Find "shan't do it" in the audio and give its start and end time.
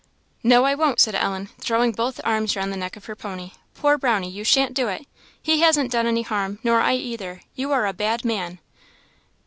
4.43-5.05